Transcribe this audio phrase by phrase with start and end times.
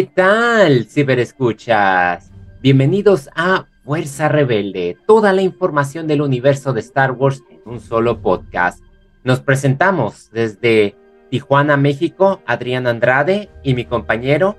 [0.00, 2.30] ¿qué tal, ciberescuchas?
[2.62, 8.22] Bienvenidos a Fuerza Rebelde, toda la información del universo de Star Wars en un solo
[8.22, 8.82] podcast.
[9.24, 10.96] Nos presentamos desde
[11.28, 14.56] Tijuana, México, Adrián Andrade y mi compañero.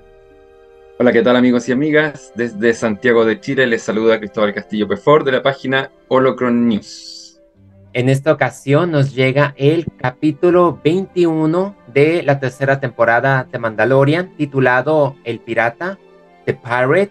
[1.00, 2.32] Hola, ¿qué tal amigos y amigas?
[2.36, 7.11] Desde Santiago de Chile les saluda Cristóbal Castillo Pefor de la página Holocron News.
[7.94, 15.14] En esta ocasión nos llega el capítulo 21 de la tercera temporada de Mandalorian, titulado
[15.24, 15.98] El Pirata,
[16.46, 17.10] The Pirate.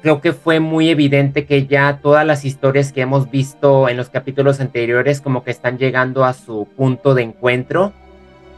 [0.00, 4.08] Creo que fue muy evidente que ya todas las historias que hemos visto en los
[4.08, 7.92] capítulos anteriores como que están llegando a su punto de encuentro.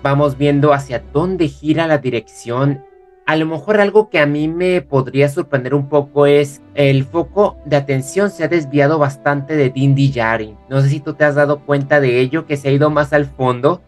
[0.05, 2.85] Vamos viendo hacia dónde gira la dirección
[3.27, 7.57] a lo mejor algo que a mí me podría sorprender un poco es el foco
[7.65, 10.57] de atención se ha desviado bastante de Dindy Yari.
[10.69, 13.13] No sé si tú te has dado cuenta de ello, que se ha ido más
[13.13, 13.83] al fondo.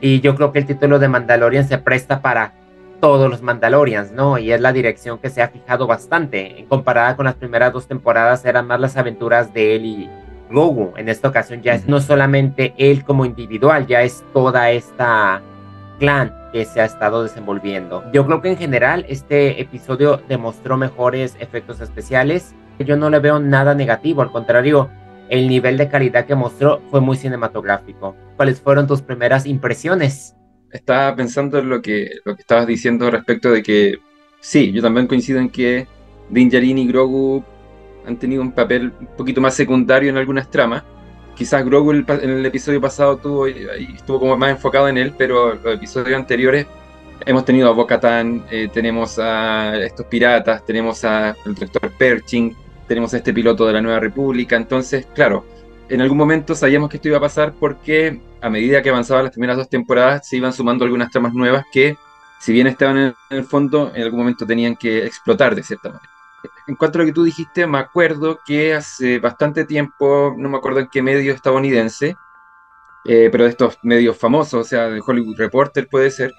[0.00, 2.54] Y yo creo que el título de Mandalorian se presta para
[3.00, 4.38] todos los Mandalorians, ¿no?
[4.38, 6.58] Y es la dirección que se ha fijado bastante.
[6.58, 10.10] En comparada con las primeras dos temporadas, eran más las aventuras de él y
[10.50, 10.92] Grogu.
[10.96, 15.42] En esta ocasión ya es no solamente él como individual, ya es toda esta
[15.98, 18.04] clan que se ha estado desenvolviendo.
[18.12, 22.54] Yo creo que en general este episodio demostró mejores efectos especiales.
[22.78, 24.88] Yo no le veo nada negativo, al contrario,
[25.28, 28.16] el nivel de calidad que mostró fue muy cinematográfico.
[28.36, 30.34] ¿Cuáles fueron tus primeras impresiones?
[30.72, 33.98] Estaba pensando en lo que, lo que estabas diciendo respecto de que
[34.40, 35.86] sí, yo también coincido en que
[36.30, 37.44] Din y Grogu
[38.06, 40.84] han tenido un papel un poquito más secundario en algunas tramas
[41.38, 45.74] quizás Grogu en el episodio pasado tuvo, estuvo como más enfocado en él, pero los
[45.76, 46.66] episodios anteriores
[47.24, 52.56] hemos tenido a Bo-Katan, eh, tenemos a estos piratas, tenemos al director Perching,
[52.88, 55.46] tenemos a este piloto de la Nueva República, entonces, claro,
[55.88, 59.32] en algún momento sabíamos que esto iba a pasar porque a medida que avanzaban las
[59.32, 61.96] primeras dos temporadas se iban sumando algunas tramas nuevas que,
[62.40, 66.17] si bien estaban en el fondo, en algún momento tenían que explotar de cierta manera
[66.66, 70.58] en cuanto a lo que tú dijiste, me acuerdo que hace bastante tiempo, no me
[70.58, 72.16] acuerdo en qué medio estadounidense,
[73.04, 76.32] eh, pero de estos medios famosos, o sea, de Hollywood Reporter puede ser,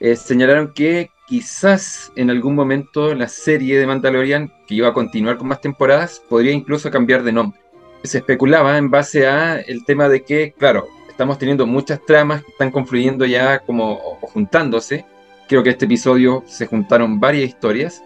[0.00, 5.38] eh, señalaron que quizás en algún momento la serie de Mandalorian, que iba a continuar
[5.38, 7.60] con más temporadas, podría incluso cambiar de nombre.
[8.04, 12.50] Se especulaba en base a el tema de que, claro, estamos teniendo muchas tramas que
[12.50, 15.06] están confluyendo ya como o juntándose.
[15.48, 18.02] Creo que este episodio se juntaron varias historias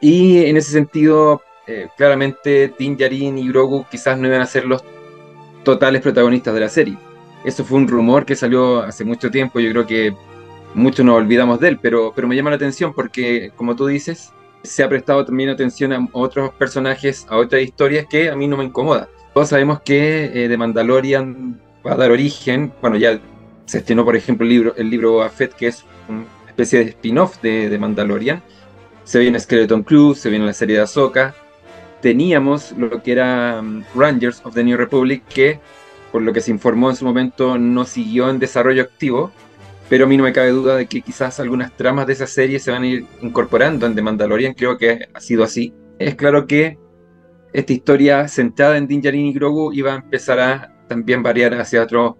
[0.00, 4.66] y en ese sentido, eh, claramente Din Djarin y Grogu quizás no iban a ser
[4.66, 4.84] los
[5.64, 6.96] totales protagonistas de la serie.
[7.44, 10.14] Eso fue un rumor que salió hace mucho tiempo, yo creo que
[10.74, 14.32] muchos nos olvidamos de él, pero, pero me llama la atención porque, como tú dices,
[14.62, 18.56] se ha prestado también atención a otros personajes, a otras historias que a mí no
[18.56, 19.08] me incomoda.
[19.32, 23.20] Todos sabemos que eh, The Mandalorian va a dar origen, bueno, ya
[23.66, 27.40] se estrenó, por ejemplo, el libro, el libro Boba que es una especie de spin-off
[27.42, 28.42] de, de Mandalorian,
[29.06, 31.32] se viene Skeleton Crew, se viene la serie de Ahsoka.
[32.02, 35.60] Teníamos lo que era um, Rangers of the New Republic, que
[36.10, 39.30] por lo que se informó en su momento no siguió en desarrollo activo,
[39.88, 42.58] pero a mí no me cabe duda de que quizás algunas tramas de esa serie
[42.58, 45.72] se van a ir incorporando en The Mandalorian, creo que ha sido así.
[46.00, 46.76] Es claro que
[47.52, 52.14] esta historia centrada en Din y Grogu iba a empezar a también variar hacia otros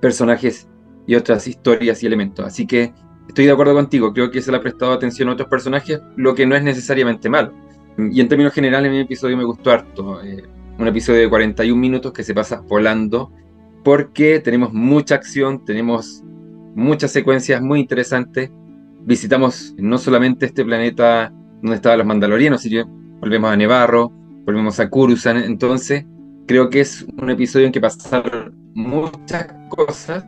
[0.00, 0.66] personajes
[1.06, 2.94] y otras historias y elementos, así que
[3.28, 6.34] estoy de acuerdo contigo, creo que se le ha prestado atención a otros personajes, lo
[6.34, 7.52] que no es necesariamente malo.
[7.98, 10.22] Y en términos generales, mi episodio me gustó harto.
[10.22, 10.44] Eh,
[10.78, 13.32] un episodio de 41 minutos que se pasa volando,
[13.82, 16.22] porque tenemos mucha acción, tenemos
[16.74, 18.50] muchas secuencias muy interesantes.
[19.00, 21.32] Visitamos no solamente este planeta
[21.62, 22.86] donde estaban los mandalorianos, sino
[23.20, 24.12] volvemos a Nevarro,
[24.44, 25.38] volvemos a Kurusan.
[25.38, 26.04] Entonces,
[26.46, 30.24] creo que es un episodio en que pasaron muchas cosas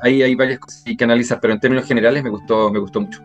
[0.00, 3.22] Ahí hay varias cosas que analizar, pero en términos generales me gustó, me gustó mucho.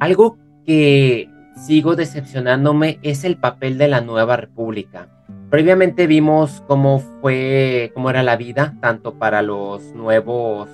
[0.00, 5.08] Algo que sigo decepcionándome es el papel de la nueva república.
[5.50, 10.68] Previamente vimos cómo fue, cómo era la vida, tanto para los nuevos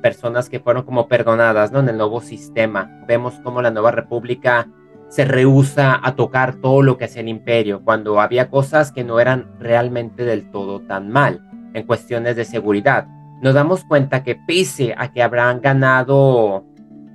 [0.00, 1.80] personas que fueron como perdonadas, ¿no?
[1.80, 2.90] En el nuevo sistema.
[3.06, 4.68] Vemos cómo la nueva república
[5.08, 9.20] se rehúsa a tocar todo lo que es el imperio, cuando había cosas que no
[9.20, 11.42] eran realmente del todo tan mal
[11.74, 13.06] en cuestiones de seguridad
[13.42, 16.64] nos damos cuenta que pese a que habrán ganado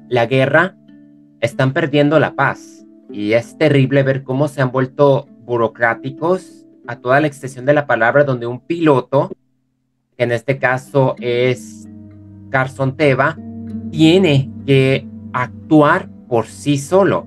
[0.09, 0.75] la guerra,
[1.39, 2.85] están perdiendo la paz.
[3.09, 7.87] Y es terrible ver cómo se han vuelto burocráticos a toda la extensión de la
[7.87, 9.31] palabra, donde un piloto,
[10.17, 11.87] que en este caso es
[12.49, 13.37] Carson Teva,
[13.89, 17.25] tiene que actuar por sí solo.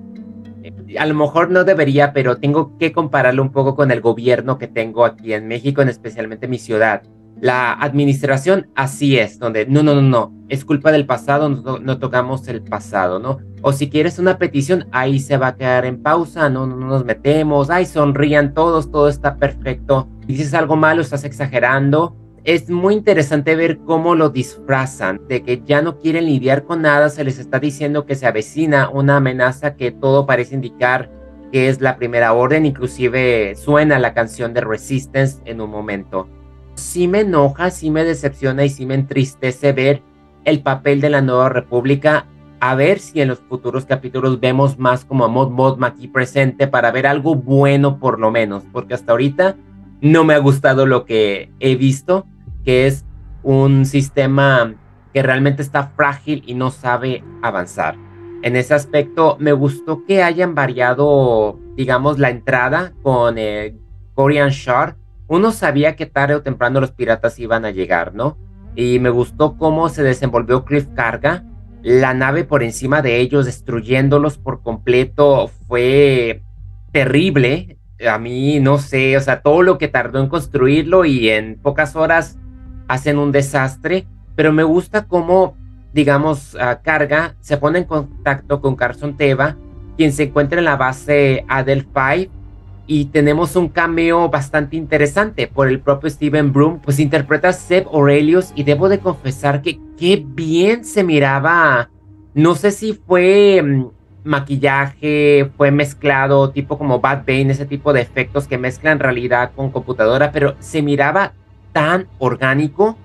[0.99, 4.67] A lo mejor no debería, pero tengo que compararlo un poco con el gobierno que
[4.67, 7.01] tengo aquí en México, en especialmente mi ciudad
[7.39, 12.47] La administración así es, donde no, no, no, no, es culpa del pasado, no, tocamos
[12.47, 13.39] el pasado, ¿no?
[13.61, 17.05] O si quieres una petición, ahí se va a quedar en pausa, no, no nos
[17.05, 20.07] metemos, ay, sonrían todos, todo está perfecto.
[20.27, 22.15] Dices algo malo, estás exagerando.
[22.43, 27.09] Es muy interesante ver cómo lo disfrazan, de que ya no quieren lidiar con nada,
[27.09, 31.09] se les está diciendo que se avecina una amenaza que todo parece indicar
[31.51, 36.27] que es la primera orden, inclusive suena la canción de Resistance en un momento.
[36.81, 40.01] Sí me enoja, sí me decepciona y sí me entristece ver
[40.43, 42.25] el papel de la nueva república,
[42.59, 46.67] a ver si en los futuros capítulos vemos más como a Mod Mod aquí presente
[46.67, 49.55] para ver algo bueno por lo menos, porque hasta ahorita
[50.01, 52.25] no me ha gustado lo que he visto,
[52.65, 53.05] que es
[53.43, 54.75] un sistema
[55.13, 57.95] que realmente está frágil y no sabe avanzar
[58.41, 63.75] en ese aspecto me gustó que hayan variado, digamos, la entrada con eh,
[64.15, 64.95] Korean Shard.
[65.31, 68.37] Uno sabía que tarde o temprano los piratas iban a llegar, ¿no?
[68.75, 71.45] Y me gustó cómo se desenvolvió Cliff Carga.
[71.81, 76.43] La nave por encima de ellos, destruyéndolos por completo, fue
[76.91, 77.77] terrible.
[78.05, 81.95] A mí, no sé, o sea, todo lo que tardó en construirlo y en pocas
[81.95, 82.37] horas
[82.89, 84.05] hacen un desastre.
[84.35, 85.55] Pero me gusta cómo
[85.93, 89.55] digamos, carga, se pone en contacto con Carson Teva,
[89.97, 92.29] quien se encuentra en la base Adelphi,
[92.93, 95.47] y tenemos un cameo bastante interesante.
[95.47, 99.79] Por el propio Steven Broom, pues interpreta a Seb Aurelius y debo de confesar que
[99.97, 101.89] qué bien se miraba,
[102.33, 103.85] no sé si fue mm,
[104.25, 109.71] maquillaje, fue mezclado tipo como Bad Bane, ese tipo de efectos que mezclan realidad con
[109.71, 111.31] computadora, pero se miraba
[111.71, 112.97] tan orgánico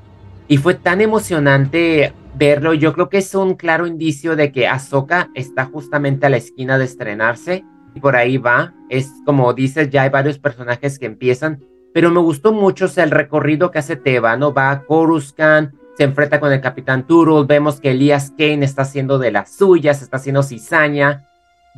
[0.48, 2.74] y fue tan emocionante verlo.
[2.74, 6.76] Yo creo que es un claro indicio de que Ahsoka está justamente a la esquina
[6.76, 7.64] de estrenarse
[7.96, 8.74] y por ahí va.
[8.88, 13.70] Es como dices, ya hay varios personajes que empiezan, pero me gustó mucho el recorrido
[13.70, 14.52] que hace Teva, ¿no?
[14.52, 19.18] Va a Coruscant, se enfrenta con el Capitán Turul, vemos que Elias Kane está haciendo
[19.18, 21.24] de las suyas, está haciendo cizaña.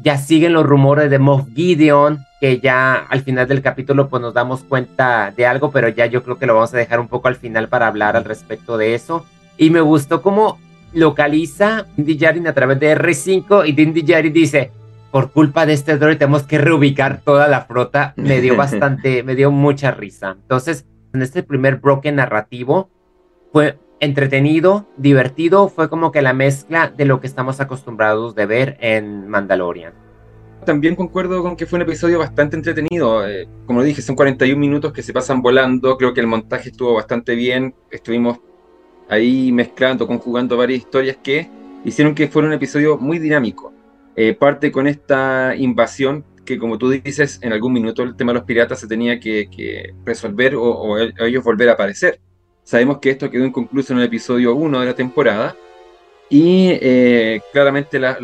[0.03, 4.35] Ya siguen los rumores de Moff Gideon, que ya al final del capítulo pues nos
[4.35, 7.29] damos cuenta de algo, pero ya yo creo que lo vamos a dejar un poco
[7.29, 9.25] al final para hablar al respecto de eso.
[9.57, 10.59] Y me gustó cómo
[10.93, 14.73] localiza Dindy Jarin a través de R5 y Dindy Jarin dice,
[15.11, 18.15] por culpa de este droid tenemos que reubicar toda la flota.
[18.17, 20.37] Me dio bastante, me dio mucha risa.
[20.41, 22.91] Entonces, en este primer broken narrativo
[23.53, 28.77] fue entretenido, divertido, fue como que la mezcla de lo que estamos acostumbrados de ver
[28.81, 29.93] en Mandalorian.
[30.65, 33.27] También concuerdo con que fue un episodio bastante entretenido.
[33.27, 35.97] Eh, como dije, son 41 minutos que se pasan volando.
[35.97, 37.75] Creo que el montaje estuvo bastante bien.
[37.91, 38.39] Estuvimos
[39.09, 41.49] ahí mezclando, conjugando varias historias que
[41.85, 43.73] hicieron que fuera un episodio muy dinámico.
[44.21, 48.41] Eh, parte con esta invasión que, como tú dices, en algún minuto el tema de
[48.41, 52.19] los piratas se tenía que, resolver o, ellos volver a aparecer.
[52.65, 55.55] Sabemos que esto quedó inconcluso en el episodio 1 de la temporada
[56.29, 58.19] y eh, claramente la,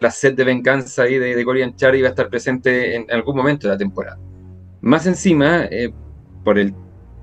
[0.00, 3.34] la, sed de venganza ahí de, de Gorian Char iba a estar presente en algún
[3.34, 4.20] momento de la temporada.
[4.82, 5.92] Más encima, eh,
[6.44, 6.72] por el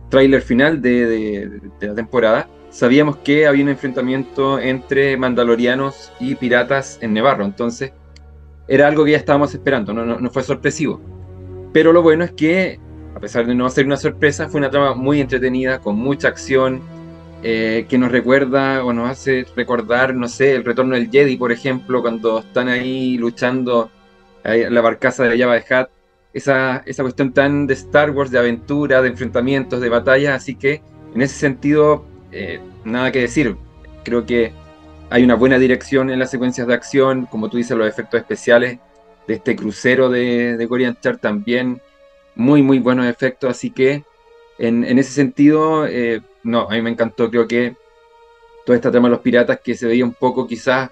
[0.10, 1.48] tráiler final de,
[1.80, 7.94] de la temporada, sabíamos que había un enfrentamiento entre mandalorianos y piratas en Nevarro, entonces
[8.68, 11.02] era algo que ya estábamos esperando, no, no, fue sorpresivo.
[11.74, 12.80] Pero lo bueno es que,
[13.16, 16.82] a pesar de no ser una sorpresa, fue una trama muy entretenida, con mucha acción,
[17.44, 21.52] eh, que nos recuerda o nos hace recordar, no sé, el retorno del Jedi, por
[21.52, 23.92] ejemplo, cuando están ahí luchando
[24.44, 25.90] en la barcaza de Java de Hat,
[26.34, 30.82] esa, esa cuestión tan de Star Wars, de aventura, de enfrentamientos, de batallas, así que
[31.14, 33.56] en ese sentido eh, nada que decir.
[34.04, 34.54] Creo que
[35.10, 38.80] hay una buena dirección en las secuencias de acción, como tú dices, los efectos especiales
[39.28, 41.82] de este crucero de, de Char también,
[42.36, 44.04] muy, muy buenos efectos, así que
[44.58, 47.76] en, ese sentido, eh, no, a mí me encantó, creo que
[48.66, 50.90] toda esta tema de los piratas que se veía un poco quizás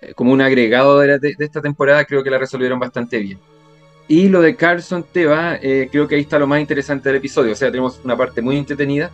[0.00, 3.38] eh, como un agregado de, de, esta temporada, creo que la resolvieron bastante bien.
[4.06, 7.56] Y lo de Carlson Teva, creo que ahí está lo más interesante del episodio, o
[7.56, 9.10] sea, tenemos una parte muy entretenida,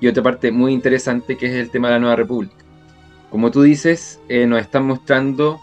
[0.00, 2.67] y otra parte muy interesante que es el tema de la Nueva República.
[3.30, 5.60] Como tú dices, eh, nos están mostrando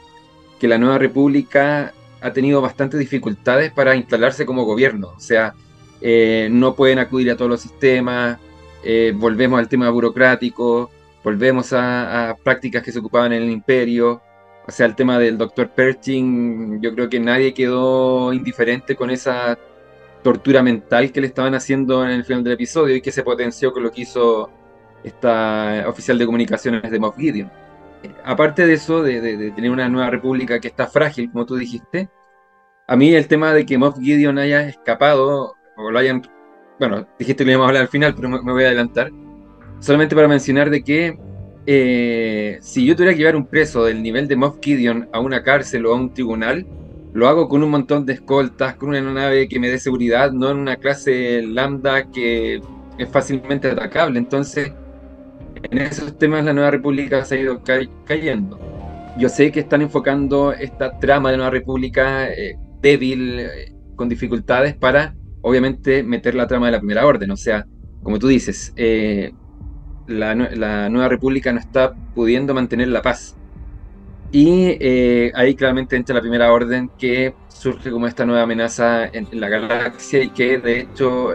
[0.59, 5.13] que la Nueva República ha tenido bastantes dificultades para instalarse como gobierno.
[5.15, 5.53] O sea,
[6.01, 8.39] eh, no pueden acudir a todos los sistemas,
[8.83, 10.91] eh, volvemos al tema burocrático,
[11.23, 14.21] volvemos a, prácticas que se ocupaban en el imperio.
[14.67, 19.57] O sea, el tema del doctor Pershing, yo creo que nadie quedó indiferente con esa
[20.23, 23.71] tortura mental que le estaban haciendo en el final del episodio y que se potenció
[23.71, 24.49] con lo que hizo
[25.03, 27.51] esta oficial de comunicaciones de Moff Gideon.
[28.23, 32.09] Aparte de eso, de, tener una nueva república que está frágil, como tú dijiste,
[32.87, 36.21] a mí el tema de que Moff Gideon haya escapado, o lo hayan,
[36.79, 39.11] bueno, dijiste que lo íbamos a hablar al final, pero me, voy a adelantar,
[39.79, 41.17] solamente para mencionar de que
[41.65, 45.41] eh, si yo tuviera que llevar un preso del nivel de Moff Gideon a una
[45.41, 46.65] cárcel o a un tribunal,
[47.15, 50.51] lo hago con un montón de escoltas, con una nave que me dé seguridad, no
[50.51, 52.61] en una clase lambda que
[52.97, 54.19] es fácilmente atacable.
[54.19, 54.73] Entonces,
[55.71, 57.61] en esos temas la Nueva República ha ido
[58.05, 58.59] cayendo.
[59.17, 64.75] Yo sé que están enfocando esta trama de Nueva República eh, débil, eh, con dificultades,
[64.75, 67.31] para obviamente meter la trama de la Primera Orden.
[67.31, 67.65] O sea,
[68.03, 69.31] como tú dices, eh,
[70.07, 73.37] la, Nueva República no está pudiendo mantener la paz.
[74.31, 74.77] Y
[75.33, 80.23] ahí claramente entra la Primera Orden que surge como esta nueva amenaza en, la galaxia
[80.23, 81.29] y que de hecho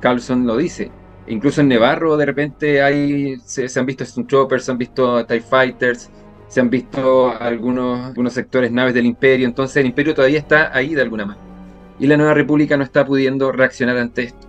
[0.00, 0.90] Carlson lo dice
[1.28, 6.10] Incluso en Nevarro de repente hay, se, han visto Stormtroopers, se han visto TIE Fighters,
[6.48, 10.94] se han visto algunos, algunos sectores naves del Imperio, entonces el Imperio todavía está ahí
[10.94, 11.46] de alguna manera.
[11.98, 14.48] Y la Nueva República no está pudiendo reaccionar ante esto.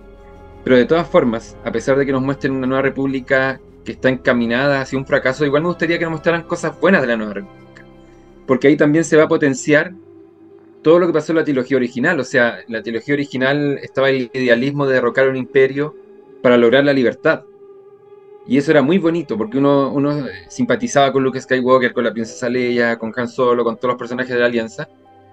[0.64, 4.08] Pero de todas formas, a pesar de que nos muestren una Nueva República que está
[4.08, 7.34] encaminada hacia un fracaso, igual me gustaría que nos mostraran cosas buenas de la Nueva
[7.34, 7.84] República.
[8.46, 9.92] Porque ahí también se va a potenciar
[10.82, 12.18] todo lo que pasó en la trilogía original.
[12.18, 15.94] O sea, la trilogía original estaba el idealismo de derrocar un imperio
[16.44, 17.44] para lograr la libertad.
[18.46, 22.98] Y eso era muy bonito, porque uno, simpatizaba con Luke Skywalker, con la princesa Leia,
[22.98, 24.86] con Han Solo, con todos los personajes de la Alianza,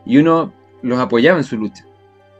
[0.05, 1.85] y uno los apoyaba en su lucha.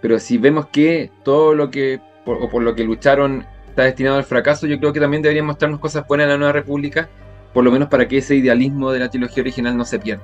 [0.01, 4.23] Pero si vemos que todo lo que, o por lo que lucharon, está destinado al
[4.23, 7.09] fracaso, yo creo que también deberían mostrarnos cosas buenas en la Nueva República,
[7.53, 10.23] por lo menos para que ese idealismo de la trilogía original no se pierda.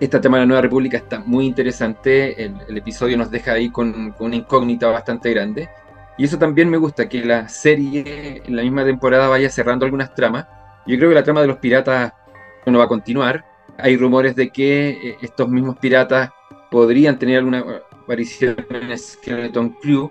[0.00, 4.10] Esta tema de la Nueva República está muy interesante, el, episodio nos deja ahí con,
[4.10, 5.68] con una incógnita bastante grande,
[6.16, 10.14] y eso también me gusta, que la serie en la misma temporada vaya cerrando algunas
[10.14, 10.46] tramas.
[10.86, 12.12] Yo creo que la trama de los piratas
[12.66, 13.44] no va a continuar.
[13.78, 16.30] Hay rumores de que eh, estos mismos piratas
[16.70, 20.10] podrían tener alguna aparición en Skeleton Crew.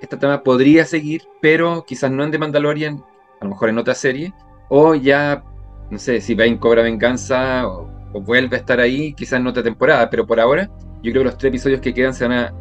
[0.00, 3.04] Esta trama podría seguir, pero quizás no en The Mandalorian,
[3.40, 4.32] a lo mejor en otra serie.
[4.70, 5.42] O ya,
[5.90, 10.08] no sé, si Bane cobra venganza o, vuelve a estar ahí, quizás en otra temporada.
[10.08, 10.70] Pero por ahora,
[11.02, 12.54] yo creo que los tres episodios que quedan se van a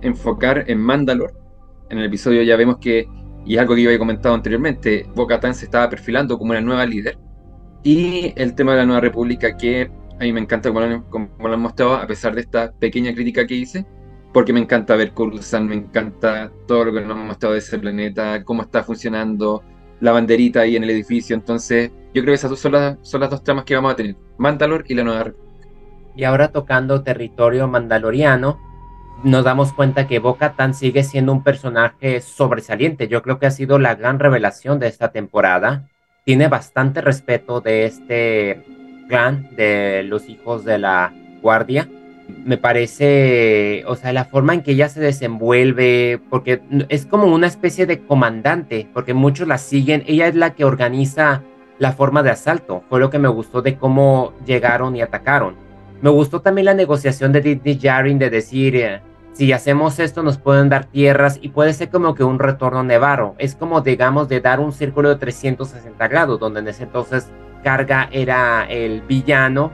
[0.00, 1.43] enfocar en Mandalore
[1.90, 3.08] en el episodio ya vemos que,
[3.44, 6.60] y es algo que yo había comentado anteriormente, Boca Tan se estaba perfilando como una
[6.60, 7.18] nueva líder.
[7.82, 11.60] Y el tema de la nueva república, que a mí me encanta como lo, han
[11.60, 13.86] mostrado, a pesar de esta pequeña crítica que hice,
[14.32, 17.78] porque me encanta ver Coruscant, me encanta todo lo que nos han mostrado de ese
[17.78, 19.62] planeta, cómo está funcionando,
[20.00, 21.36] la banderita ahí en el edificio.
[21.36, 23.96] Entonces, yo creo que esas dos son las, son las dos tramas que vamos a
[23.96, 25.68] tener: Mandalor y la Nueva República.
[26.16, 28.58] Y ahora tocando territorio mandaloriano,
[29.24, 33.08] nos damos cuenta que Boca Tan sigue siendo un personaje sobresaliente.
[33.08, 35.88] Yo creo que ha sido la gran revelación de esta temporada.
[36.24, 38.62] Tiene bastante respeto de este
[39.08, 41.12] clan de los hijos de la
[41.42, 41.88] guardia.
[42.44, 47.46] Me parece, o sea, la forma en que ella se desenvuelve, porque es como una
[47.46, 50.04] especie de comandante, porque muchos la siguen.
[50.06, 51.42] Ella es la que organiza
[51.78, 52.82] la forma de asalto.
[52.88, 55.56] Fue lo que me gustó de cómo llegaron y atacaron.
[56.00, 59.00] Me gustó también la negociación de Disney Jarin de decir, eh,
[59.34, 63.34] si hacemos esto nos pueden dar tierras y puede ser como que un retorno nevaro.
[63.38, 67.28] Es como digamos de dar un círculo de 360 grados, donde en ese entonces
[67.64, 69.72] Carga era el villano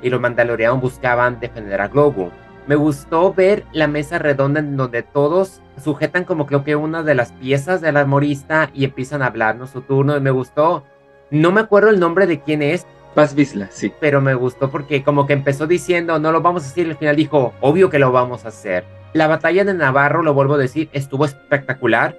[0.00, 2.30] y los mandalorianos buscaban defender a Grogu.
[2.66, 7.14] Me gustó ver la mesa redonda en donde todos sujetan como creo que una de
[7.14, 10.84] las piezas del armorista y empiezan a hablarnos su turno y me gustó.
[11.30, 13.92] No me acuerdo el nombre de quién es, Paz Vizla, sí.
[14.00, 16.96] Pero me gustó porque como que empezó diciendo, no lo vamos a hacer, y al
[16.96, 18.84] final dijo, obvio que lo vamos a hacer.
[19.14, 22.16] La batalla de Navarro, lo vuelvo a decir, estuvo espectacular.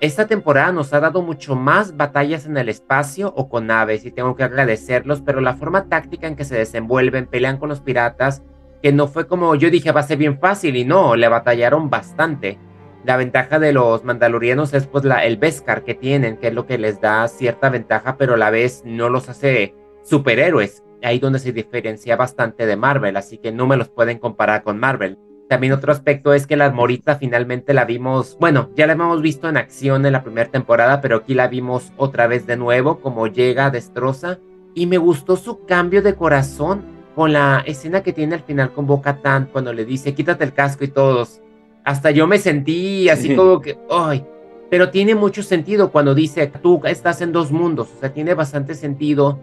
[0.00, 4.10] Esta temporada nos ha dado mucho más batallas en el espacio o con naves y
[4.10, 8.42] tengo que agradecerlos, pero la forma táctica en que se desenvuelven, pelean con los piratas,
[8.82, 11.90] que no fue como yo dije va a ser bien fácil y no, le batallaron
[11.90, 12.58] bastante.
[13.04, 16.66] La ventaja de los mandalorianos es pues la, el Beskar que tienen, que es lo
[16.66, 20.82] que les da cierta ventaja, pero a la vez no los hace superhéroes.
[21.02, 24.78] Ahí donde se diferencia bastante de Marvel, así que no me los pueden comparar con
[24.78, 25.18] Marvel.
[25.50, 29.48] También otro aspecto es que la Morita finalmente la vimos, bueno, ya la hemos visto
[29.48, 33.26] en acción en la primera temporada, pero aquí la vimos otra vez de nuevo, como
[33.26, 34.38] llega, destroza.
[34.76, 36.84] Y me gustó su cambio de corazón
[37.16, 40.52] con la escena que tiene al final con Boca Tan, cuando le dice, quítate el
[40.52, 41.40] casco y todos.
[41.82, 44.24] Hasta yo me sentí así como que, ay,
[44.70, 48.76] pero tiene mucho sentido cuando dice, tú estás en dos mundos, o sea, tiene bastante
[48.76, 49.40] sentido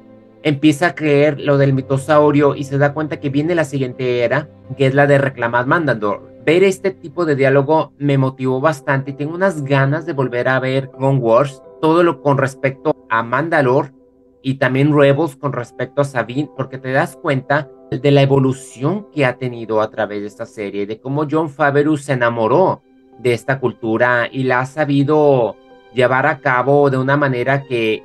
[0.48, 4.50] empieza a creer lo del mitosaurio y se da cuenta que viene la siguiente era,
[4.78, 6.26] que es la de reclamar Mandalor.
[6.46, 10.62] Ver este tipo de diálogo me motivó bastante y tengo unas ganas de volver a
[10.62, 13.92] ver Clone Wars, todo lo con respecto a Mandalor
[14.42, 19.26] y también Rebels con respecto a Sabine, porque te das cuenta de la evolución que
[19.26, 22.82] ha tenido a través de esta serie, de cómo John Favreau se enamoró
[23.20, 25.58] de esta cultura y la ha sabido
[25.94, 28.04] llevar a cabo de una manera que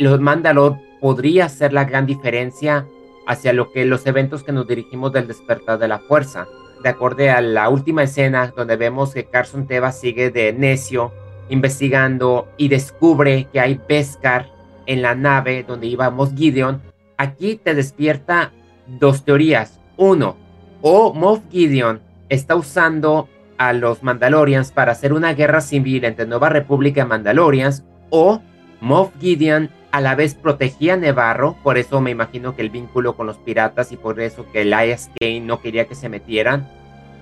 [0.00, 2.86] los Mandalor podría ser la gran diferencia
[3.26, 6.48] hacia lo que los eventos que nos dirigimos del despertar de la fuerza.
[6.82, 11.12] De acuerdo a la última escena donde vemos que Carson Teva sigue de necio
[11.50, 14.50] investigando y descubre que hay Beskar
[14.86, 16.80] en la nave donde íbamos Gideon,
[17.18, 18.52] aquí te despierta
[18.86, 19.78] dos teorías.
[19.98, 20.38] Uno,
[20.80, 26.48] o Moff Gideon está usando a los Mandalorians para hacer una guerra civil entre Nueva
[26.48, 28.40] República y Mandalorians, o
[28.80, 33.14] Moff Gideon a la vez protegía a Nevarro, por eso me imagino que el vínculo
[33.14, 36.68] con los piratas y por eso que Elias Kane no quería que se metieran,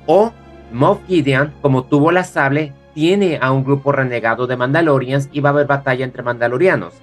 [0.06, 0.32] o
[0.72, 5.50] Moff Gideon, como tuvo la sable, tiene a un grupo renegado de Mandalorians y va
[5.50, 6.94] a haber batalla entre Mandalorianos.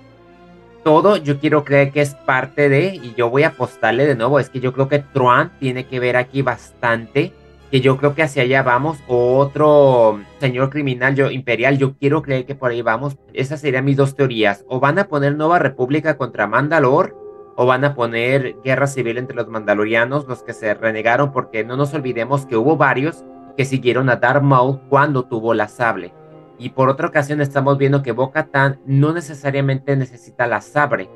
[0.83, 4.39] Todo yo quiero creer que es parte de, y yo voy a apostarle de nuevo,
[4.39, 7.31] es que yo creo que Truan tiene que ver aquí bastante,
[7.71, 12.21] que yo creo que hacia allá vamos, o otro señor criminal yo, imperial, yo quiero
[12.21, 13.17] creer que por ahí vamos.
[13.33, 14.65] Esas serían mis dos teorías.
[14.67, 17.15] O van a poner Nueva República contra Mandalor,
[17.55, 21.75] o van a poner guerra civil entre los mandalorianos, los que se renegaron, porque no
[21.75, 23.23] nos olvidemos que hubo varios
[23.57, 26.13] que siguieron a Darth Maul cuando tuvo la sable.
[26.57, 31.09] Y por otra ocasión estamos viendo que Boca Tan no necesariamente necesita la sabre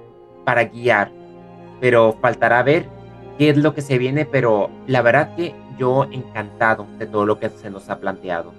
[0.43, 1.11] para guiar,
[1.79, 2.89] pero faltará ver
[3.37, 7.39] qué es lo que se viene, pero la verdad que yo encantado de todo lo
[7.39, 8.53] que se nos ha planteado.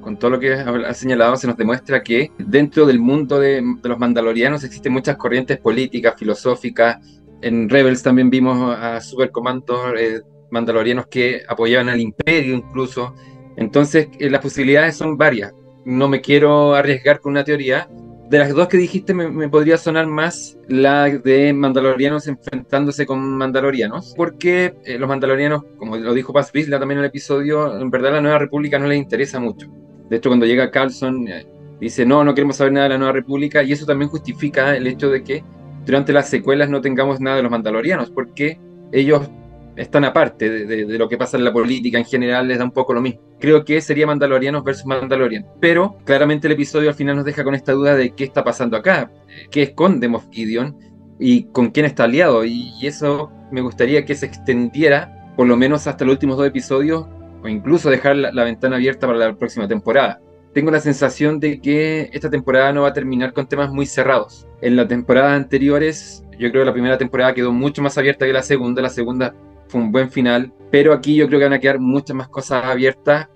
[0.00, 3.98] Con todo lo que ha señalado se nos demuestra que dentro del mundo de, los
[3.98, 6.98] mandalorianos existen muchas corrientes políticas, filosóficas.
[7.40, 13.14] En Rebels también vimos a supercomandos eh, mandalorianos que apoyaban al imperio incluso.
[13.56, 15.52] Entonces eh, las posibilidades son varias
[15.84, 17.88] no me quiero arriesgar con una teoría.
[18.30, 24.14] De las dos que dijiste, me, podría sonar más la de mandalorianos enfrentándose con mandalorianos,
[24.16, 28.12] porque eh, los mandalorianos, como lo dijo Paz Vizla también en el episodio, en verdad
[28.12, 29.68] la Nueva República no les interesa mucho.
[30.08, 31.46] De hecho, cuando llega Carlson, eh,
[31.80, 34.86] dice, no, no queremos saber nada de la Nueva República, y eso también justifica el
[34.86, 35.44] hecho de que
[35.84, 38.58] durante las secuelas no tengamos nada de los mandalorianos, porque
[38.90, 39.28] ellos
[39.76, 42.94] están aparte de, lo que pasa en la política en general, les da un poco
[42.94, 43.20] lo mismo.
[43.40, 45.46] Creo que sería Mandalorianos versus Mandalorian.
[45.60, 48.76] Pero claramente el episodio al final nos deja con esta duda de qué está pasando
[48.76, 49.10] acá,
[49.50, 50.76] qué esconde Moff Gideon
[51.18, 52.44] y con quién está aliado.
[52.44, 57.06] Y, eso me gustaría que se extendiera por lo menos hasta los últimos dos episodios
[57.42, 60.20] o incluso dejar la, ventana abierta para la próxima temporada.
[60.52, 64.46] Tengo la sensación de que esta temporada no va a terminar con temas muy cerrados.
[64.60, 68.32] En las temporadas anteriores, yo creo que la primera temporada quedó mucho más abierta que
[68.32, 68.80] la segunda.
[68.80, 69.34] La segunda
[69.78, 73.28] un buen final, pero aquí yo creo que van a quedar muchas más cosas abiertas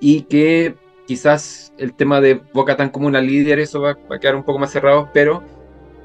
[0.00, 0.74] y que
[1.06, 4.58] quizás el tema de Boca tan como una líder, eso va, a quedar un poco
[4.58, 5.42] más cerrado, pero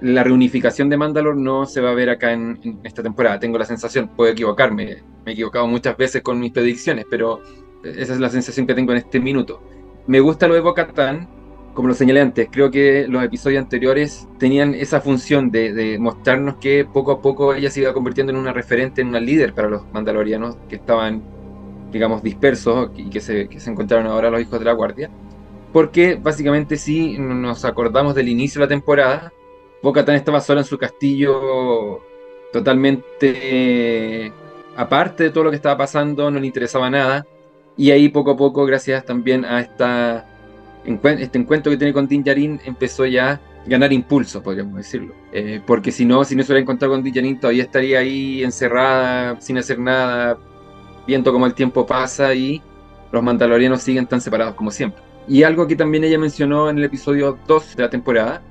[0.01, 3.39] la reunificación de Mandalor no se va a ver acá en, esta temporada.
[3.39, 7.41] Tengo la sensación, puedo equivocarme, me he equivocado muchas veces con mis predicciones, pero
[7.83, 9.61] esa es la sensación que tengo en este minuto.
[10.07, 10.87] Me gusta lo de Boca
[11.73, 16.85] como lo señalé antes, creo que los episodios anteriores tenían esa función de, mostrarnos que
[16.85, 19.83] poco a poco ella se iba convirtiendo en una referente, en una líder para los
[19.93, 21.23] mandalorianos que estaban,
[21.91, 25.09] digamos, dispersos y que se, encontraron ahora los hijos de la guardia.
[25.71, 29.33] Porque básicamente si nos acordamos del inicio de la temporada,
[29.83, 32.01] Bo-Katan estaba sola en su castillo
[32.51, 34.33] totalmente
[34.75, 37.25] aparte de todo lo que estaba pasando, no le interesaba nada.
[37.77, 40.28] Y ahí poco a poco, gracias también a esta
[40.85, 45.13] este encuentro que tiene con Din Djarin empezó ya a ganar impulso, podríamos decirlo.
[45.31, 48.43] Eh, porque si no, si no se hubiera encontrado con Din Djarin, todavía estaría ahí
[48.43, 50.37] encerrada, sin hacer nada,
[51.05, 52.61] viendo cómo el tiempo pasa y
[53.11, 55.01] los mandalorianos siguen tan separados como siempre.
[55.27, 58.41] Y algo que también ella mencionó en el episodio 2 de la temporada,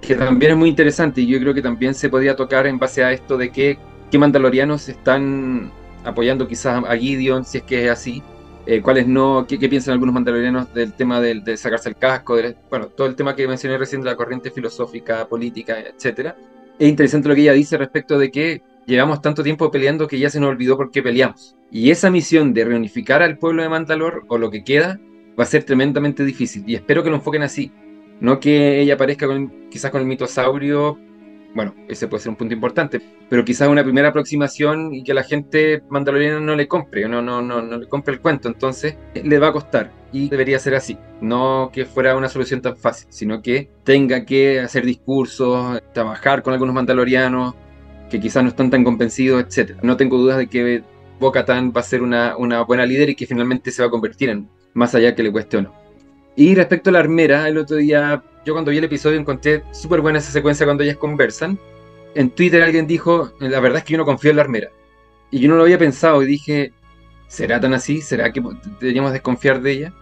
[0.00, 3.02] que también es muy interesante y yo creo que también se podría tocar en base
[3.02, 3.78] a esto de que,
[4.10, 5.72] que mandalorianos están
[6.04, 8.22] apoyando quizás a Gideon, si es que es así,
[8.70, 12.36] eh, cuáles no, qué, piensan algunos mandalorianos del tema de, sacarse el casco,
[12.68, 16.36] bueno, todo el tema que mencioné recién de la corriente filosófica, política, etcétera.
[16.78, 20.28] Es interesante lo que ella dice respecto de que llevamos tanto tiempo peleando que ya
[20.28, 21.56] se nos olvidó por qué peleamos.
[21.70, 25.00] Y esa misión de reunificar al pueblo de Mandalor, o lo que queda,
[25.40, 26.62] va a ser tremendamente difícil.
[26.66, 27.72] Y espero que lo enfoquen así.
[28.20, 30.98] No que ella aparezca con, quizás con el mitosaurio
[31.54, 35.24] bueno, ese puede ser un punto importante, pero quizás una primera aproximación y que la
[35.24, 39.38] gente mandaloriana no le compre, no, no, no, no le compre el cuento, entonces le
[39.38, 43.42] va a costar y debería ser así, no que fuera una solución tan fácil, sino
[43.42, 47.54] que tenga que hacer discursos, trabajar con algunos mandalorianos
[48.10, 49.76] que quizás no están tan convencidos, etc.
[49.82, 50.82] No tengo dudas de que
[51.20, 54.30] Bo-Katan va a ser una, una buena líder y que finalmente se va a convertir
[54.30, 55.87] en, más allá que le cueste o no.
[56.38, 60.00] Y respecto a la armera, el otro día yo cuando vi el episodio encontré súper
[60.00, 61.58] buena esa secuencia cuando ellas conversan.
[62.14, 64.68] En Twitter alguien dijo, la verdad es que yo no confío en la armera.
[65.32, 66.72] Y yo no lo había pensado y dije,
[67.26, 68.00] ¿será tan así?
[68.00, 68.40] ¿Será que
[68.78, 69.94] deberíamos desconfiar de ella?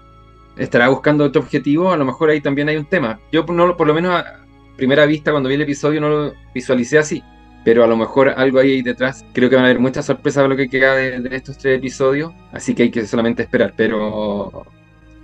[0.59, 3.19] estará buscando otro objetivo, a lo mejor ahí también hay un tema.
[3.33, 4.45] Yo no, por lo menos a
[4.77, 7.23] primera vista cuando vi el episodio no lo visualicé así,
[7.65, 9.25] pero a lo mejor algo ahí detrás.
[9.33, 12.35] Creo que van a haber muchas sorpresas de lo que queda de, estos tres episodios,
[12.53, 14.67] así que hay que solamente esperar, pero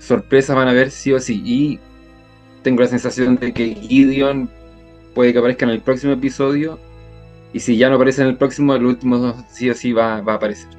[0.02, 1.42] sorpresas van a haber sí o sí.
[1.44, 1.80] Y
[2.62, 4.50] tengo la sensación de que Gideon
[5.14, 6.78] puede que aparezca en el próximo episodio,
[7.52, 10.34] y si ya no aparece en el próximo, el último sí o sí va, va
[10.34, 10.70] a aparecer.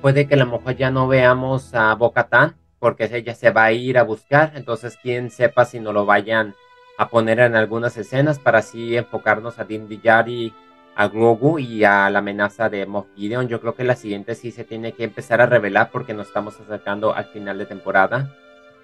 [0.00, 3.72] Puede que a lo mejor ya no veamos a Bocatán porque ella se va a
[3.72, 6.54] ir a buscar, entonces quién sepa si no lo vayan
[6.98, 10.52] a poner en algunas escenas para así enfocarnos a Din Djarin,
[10.94, 13.48] a Grogu y a la amenaza de Moff Gideon.
[13.48, 16.58] Yo creo que la siguiente sí se tiene que empezar a revelar porque nos estamos
[16.60, 18.34] acercando al final de temporada.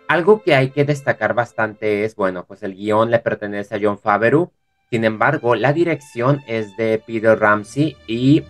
[0.08, 3.98] Algo que hay que destacar bastante es, bueno, pues el guion le pertenece a John
[3.98, 4.50] Favreau,
[4.90, 8.42] sin embargo, la dirección es de Peter Ramsey y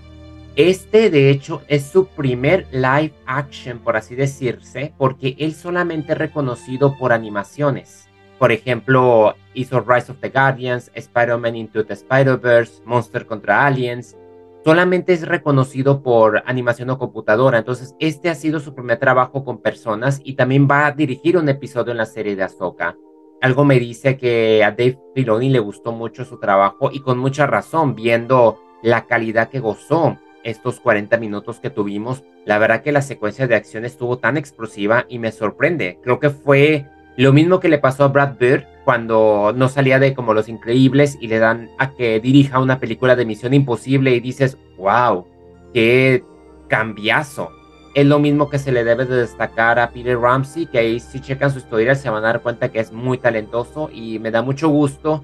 [0.55, 6.19] este, de hecho, es su primer live action, por así decirse, porque él solamente es
[6.19, 8.09] reconocido por animaciones.
[8.39, 14.17] Por ejemplo, hizo Rise of the Guardians, Spider-Man Into the Spider-Verse, Monster contra Aliens.
[14.65, 17.59] Solamente es reconocido por animación o computadora.
[17.59, 21.49] Entonces, este ha sido su primer trabajo con personas y también va a dirigir un
[21.49, 22.97] episodio en la serie de Ahsoka.
[23.41, 27.47] Algo me dice que a Dave Filoni le gustó mucho su trabajo y con mucha
[27.47, 32.25] razón, viendo la calidad que gozó estos 40 minutos que tuvimos.
[32.45, 36.01] La verdad que la secuencia de acción estuvo tan explosiva y me sorprende.
[36.03, 40.15] Creo que fue lo mismo que le pasó a Brad Bird cuando no salía de
[40.15, 44.21] como Los Increíbles y le dan a que dirija una película de Misión Imposible y
[44.21, 45.27] dices, wow,
[45.75, 46.25] qué
[46.69, 47.51] cambiazo.
[47.95, 51.21] Es lo mismo que se le debe de destacar a Peter Ramsey, que ahí si
[51.21, 54.41] checan su historia se van a dar cuenta que es muy talentoso y me da
[54.41, 55.23] mucho gusto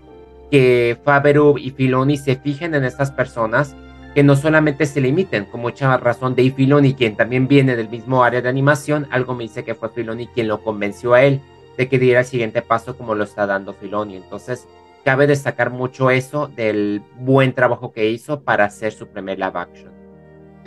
[0.51, 3.75] que Favreau y Filoni se fijen en estas personas
[4.15, 8.25] que no solamente se limiten, con mucha razón Dave Filoni, quien también viene del mismo
[8.25, 11.41] área de animación, algo me dice que fue Filoni quien lo convenció a él
[11.77, 14.17] de que diera el siguiente paso como lo está dando Filoni.
[14.17, 14.67] Entonces,
[15.05, 19.93] cabe destacar mucho eso del buen trabajo que hizo para hacer su primer live action.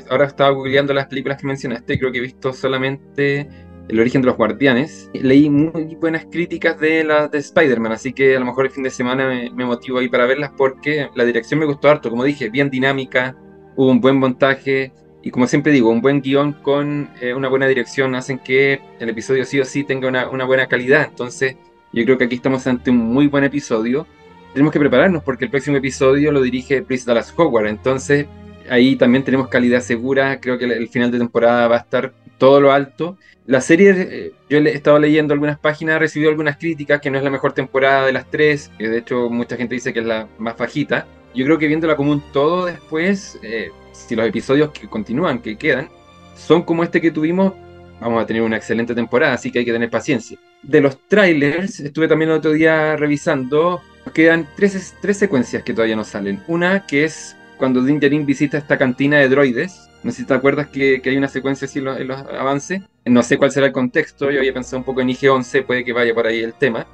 [0.09, 3.49] Ahora estaba googleando las películas que mencionaste, creo que he visto solamente
[3.89, 5.09] El origen de los guardianes.
[5.13, 8.83] Leí muy buenas críticas de las de Spider-Man, así que a lo mejor el fin
[8.83, 12.25] de semana me, me motivo ahí para verlas porque la dirección me gustó harto, como
[12.25, 13.35] dije, bien dinámica,
[13.77, 14.91] hubo un buen montaje
[15.27, 19.09] y como siempre digo, un buen guion con eh, una buena dirección hacen que el
[19.09, 21.05] episodio sí o sí tenga una, una, buena calidad.
[21.09, 21.57] Entonces
[21.91, 24.07] yo creo que aquí estamos ante un muy buen episodio.
[24.53, 27.67] Tenemos que prepararnos porque el próximo episodio lo dirige Chris Dallas Howard.
[27.67, 28.25] Entonces
[28.69, 30.39] ahí también tenemos calidad segura.
[30.39, 33.17] Creo que el final de temporada va a estar todo lo alto.
[33.45, 37.17] La serie, eh, yo he estado leyendo algunas páginas, ha recibido algunas críticas, que no
[37.17, 40.05] es la mejor temporada de las tres, que de hecho mucha gente dice que es
[40.05, 41.05] la más bajita
[41.37, 43.69] yo creo que viéndola como un todo después, eh,
[44.07, 45.89] si los episodios que continúan, que quedan,
[46.35, 47.53] son como este que tuvimos,
[47.99, 50.37] vamos a tener una excelente temporada, así que hay que tener paciencia.
[50.63, 53.81] De los trailers, estuve también el otro día revisando,
[54.13, 56.43] quedan tres, tres secuencias que todavía no salen.
[56.47, 59.89] Una que es cuando Din Djarin visita esta cantina de droides.
[60.03, 62.81] No sé si te acuerdas que, hay una secuencia así en los, en los avances.
[63.05, 65.93] No sé cuál será el contexto, yo había pensado un poco en IG-11, puede que
[65.93, 66.85] vaya por ahí el tema.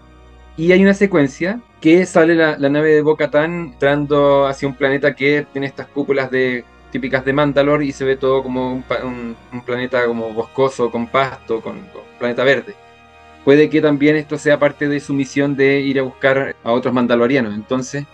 [0.55, 5.45] Y hay una secuencia que sale la, nave de Bo-Katan entrando hacia un planeta que
[5.51, 10.31] tiene estas cúpulas de típicas de Mandalor y se ve todo como un, planeta como
[10.31, 11.81] boscoso, con pasto, con,
[12.19, 12.75] planeta verde.
[13.43, 16.93] Puede que también esto sea parte de su misión de ir a buscar a otros
[16.93, 17.55] mandalorianos.
[17.55, 18.05] Entonces,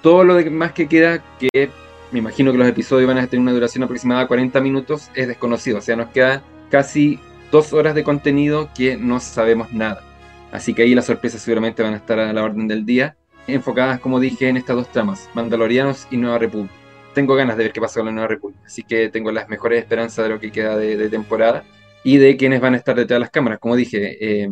[0.00, 1.68] todo lo demás que queda, que
[2.10, 5.28] me imagino que los episodios van a tener una duración aproximada de 40 minutos, es
[5.28, 5.78] desconocido.
[5.78, 7.20] O sea, nos queda casi
[7.52, 10.02] dos horas de contenido que no sabemos nada.
[10.50, 14.00] Así que ahí las sorpresas seguramente van a estar a la orden del día, enfocadas,
[14.00, 16.83] como dije, en estas dos tramas, Mandalorianos y Nueva República.
[17.14, 19.80] Tengo ganas de ver qué pasa con la Nueva República, así que tengo las mejores
[19.80, 21.64] esperanzas de lo que queda de, temporada
[22.02, 23.58] y de quienes van a estar detrás de las cámaras.
[23.60, 24.50] Como dije, eh,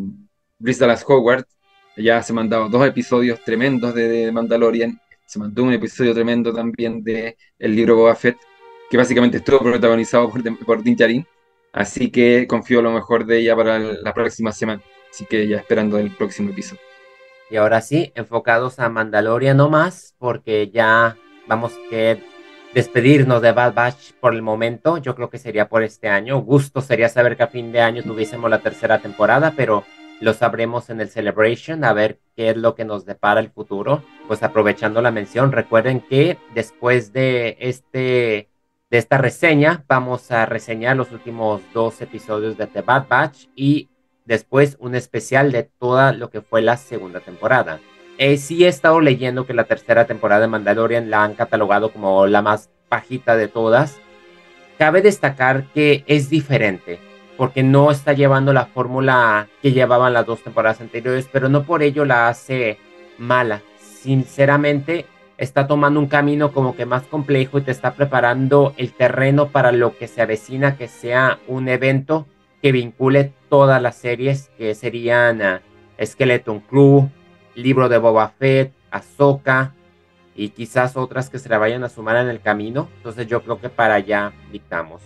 [0.58, 1.44] Brice Dallas Howard
[1.96, 7.02] ya se ha mandado dos episodios tremendos de, Mandalorian, se mandó un episodio tremendo también
[7.02, 8.38] de el libro Boba Fett,
[8.90, 11.26] que básicamente estuvo protagonizado por, por Din Djarin,
[11.72, 14.82] así que confío lo mejor de ella para la próxima semana.
[15.10, 16.80] Así que ya esperando el próximo episodio.
[17.50, 22.16] Y ahora sí, enfocados a Mandalorian no más, porque ya vamos a
[22.74, 24.98] despedirnos de Bad Batch por el momento.
[24.98, 26.38] Yo creo que sería por este año.
[26.38, 29.84] Gusto sería saber que a fin de año tuviésemos la tercera temporada, pero
[30.20, 34.02] lo sabremos en el Celebration, a ver qué es lo que nos depara el futuro.
[34.28, 38.48] Pues aprovechando la mención, recuerden que después de este
[38.88, 43.88] de esta reseña vamos a reseñar los últimos dos episodios de The Bad Batch y
[44.26, 47.80] después un especial de toda lo que fue la segunda temporada.
[48.24, 52.28] Eh, sí he estado leyendo que la tercera temporada de Mandalorian la han catalogado como
[52.28, 53.98] la más bajita de todas.
[54.78, 57.00] Cabe destacar que es diferente.
[57.36, 61.82] porque no está llevando la fórmula que llevaban las dos temporadas anteriores, pero no por
[61.82, 62.78] ello la hace
[63.18, 63.62] mala.
[63.80, 65.06] Sinceramente,
[65.38, 69.72] está tomando un camino como que más complejo y te está preparando el terreno para
[69.72, 72.28] lo que se avecina, que sea un evento
[72.60, 77.10] que vincule todas las series, que serían uh, Skeleton Crew,
[77.54, 79.72] Libro de Boba Fett, Ahsoka
[80.34, 82.88] y quizás otras que se le vayan a sumar en el camino.
[82.98, 85.02] Entonces yo creo que para allá dictamos.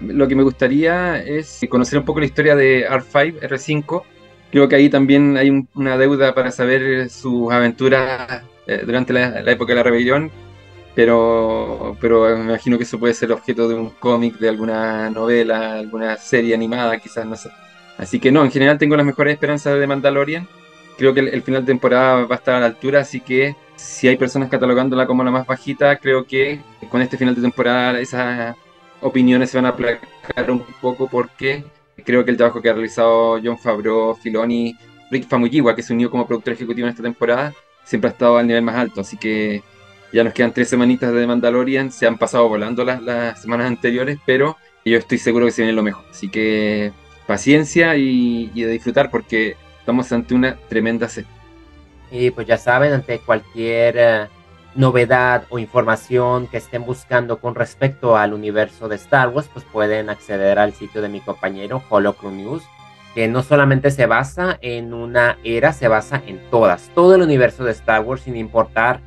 [0.00, 4.02] Lo que me gustaría es conocer un poco la historia de R5, R5.
[4.50, 9.72] Creo que ahí también hay una deuda para saber sus aventuras eh, durante la, época
[9.72, 10.30] de la rebelión,
[10.94, 15.74] pero, pero me imagino que eso puede ser objeto de un cómic, de alguna novela,
[15.74, 17.50] alguna serie animada, quizás, no sé.
[17.98, 20.48] Así que no, en general tengo las mejores esperanzas de Mandalorian.
[21.00, 24.06] Creo que el, final de temporada va a estar a la altura, así que si
[24.06, 26.60] hay personas catalogándola como la más bajita, creo que
[26.90, 28.54] con este final de temporada esas
[29.00, 31.64] opiniones se van a aplacar un poco porque
[32.04, 34.76] creo que el trabajo que ha realizado John Favreau, Filoni,
[35.10, 38.46] Rick Famuyiwa, que se unió como productor ejecutivo en esta temporada, siempre ha estado al
[38.46, 39.00] nivel más alto.
[39.00, 39.62] Así que
[40.12, 44.58] ya nos quedan tres semanitas de Mandalorian, se han pasado volando las, semanas anteriores, pero
[44.84, 46.04] yo estoy seguro que se viene lo mejor.
[46.10, 46.92] Así que
[47.26, 49.56] paciencia y, de disfrutar porque
[49.90, 51.30] estamos ante una tremenda serie.
[52.12, 54.28] Y pues ya saben, ante cualquier eh,
[54.76, 60.08] novedad o información que estén buscando con respecto al universo de Star Wars, pues pueden
[60.08, 62.62] acceder al sitio de mi compañero Holocron News,
[63.16, 67.64] que no solamente se basa en una era, se basa en todas, todo el universo
[67.64, 69.00] de Star Wars, sin importar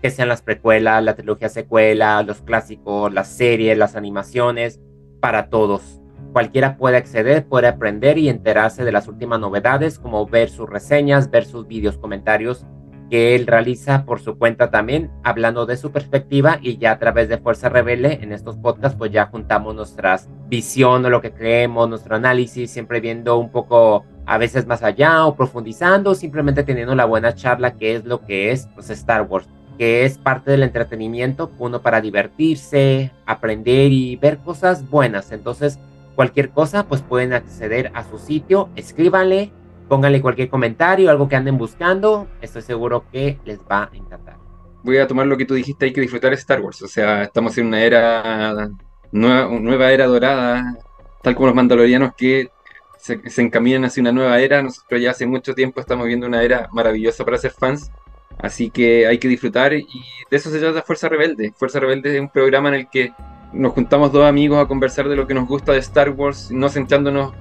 [0.00, 4.80] que sean las precuelas, la trilogía secuela, los clásicos, las series, las animaciones,
[5.20, 5.99] para todos.
[6.32, 11.30] Cualquiera puede acceder, puede aprender y enterarse de las últimas novedades, como ver sus reseñas,
[11.30, 12.66] ver sus vídeos, comentarios
[13.10, 17.28] que él realiza por su cuenta también, hablando de su perspectiva y ya a través
[17.28, 21.88] de Fuerza Rebelde en estos podcasts pues ya juntamos nuestras visión o lo que creemos,
[21.88, 27.04] nuestro análisis, siempre viendo un poco a veces más allá o profundizando, simplemente teniendo la
[27.04, 31.50] buena charla que es lo que es pues, Star Wars, que es parte del entretenimiento,
[31.58, 35.32] uno para divertirse, aprender y ver cosas buenas.
[35.32, 35.80] Entonces,
[36.20, 39.50] cualquier cosa, pues pueden acceder a su sitio, escríbanle,
[39.88, 44.36] pónganle cualquier comentario, algo que anden buscando, estoy seguro que les va a encantar.
[44.82, 47.56] Voy a tomar lo que tú dijiste, hay que disfrutar Star Wars, o sea, estamos
[47.56, 48.68] en una era,
[49.10, 50.76] nueva, nueva era dorada,
[51.22, 52.50] tal como los mandalorianos que
[52.98, 56.42] se, se, encaminan hacia una nueva era, nosotros ya hace mucho tiempo estamos viendo una
[56.42, 57.90] era maravillosa para ser fans,
[58.36, 59.86] así que hay que disfrutar y
[60.30, 61.54] de eso se trata Fuerza Rebelde.
[61.56, 63.10] Fuerza Rebelde es un programa en el que
[63.52, 66.68] nos juntamos dos amigos a conversar de lo que nos gusta de Star Wars, no
[66.68, 67.32] centrándonos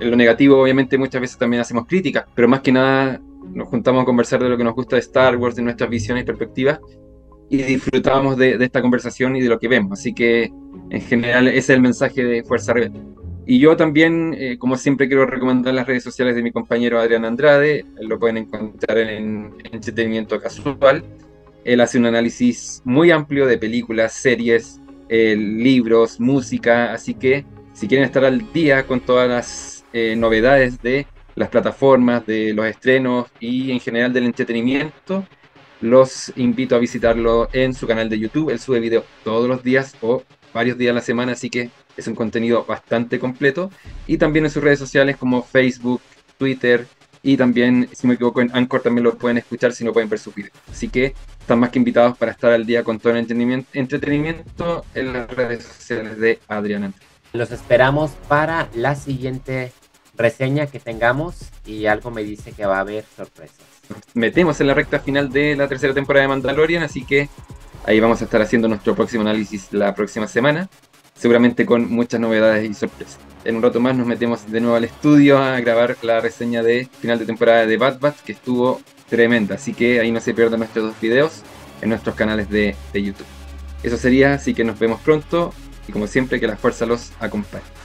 [0.00, 3.20] en lo negativo, obviamente muchas veces también hacemos críticas, pero más que nada
[3.52, 6.22] nos juntamos a conversar de lo que nos gusta de Star Wars, de nuestras visiones
[6.22, 6.80] y perspectivas,
[7.50, 10.00] y disfrutamos de, esta conversación y de lo que vemos.
[10.00, 10.50] Así que
[10.90, 13.00] en general ese es el mensaje de Fuerza Rebelde.
[13.46, 17.26] Y yo también, eh, como siempre, quiero recomendar las redes sociales de mi compañero Adrián
[17.26, 21.04] Andrade, lo pueden encontrar en Entretenimiento Casual.
[21.64, 24.80] Él hace un análisis muy amplio de películas, series,
[25.16, 30.82] eh, libros, música, así que si quieren estar al día con todas las eh, novedades
[30.82, 35.24] de las plataformas, de los estrenos y en general del entretenimiento,
[35.80, 38.50] los invito a visitarlo en su canal de YouTube.
[38.50, 42.08] Él sube videos todos los días o varios días a la semana, así que es
[42.08, 43.70] un contenido bastante completo.
[44.08, 46.00] Y también en sus redes sociales como Facebook,
[46.38, 46.88] Twitter
[47.24, 50.18] y también, si me equivoco, en Anchor también lo pueden escuchar si no pueden ver
[50.18, 50.52] sus videos.
[50.70, 53.18] Así que están más que invitados para estar al día con todo el
[53.72, 56.92] entretenimiento, en las redes sociales de Adriana.
[57.32, 59.72] Los esperamos para la siguiente
[60.16, 63.56] reseña que tengamos y algo me dice que va a haber sorpresas.
[63.88, 67.30] Nos metemos en la recta final de la tercera temporada de Mandalorian, así que
[67.86, 70.68] ahí vamos a estar haciendo nuestro próximo análisis la próxima semana,
[71.14, 73.18] seguramente con muchas novedades y sorpresas.
[73.44, 76.88] En un rato más nos metemos de nuevo al estudio a grabar la reseña de
[77.00, 79.56] final de temporada de Bad Batch, que estuvo tremenda.
[79.56, 81.42] Así que ahí no se pierdan nuestros dos videos
[81.82, 83.26] en nuestros canales de, de YouTube.
[83.82, 85.52] Eso sería, así que nos vemos pronto
[85.86, 87.83] y como siempre que la fuerza los acompañe.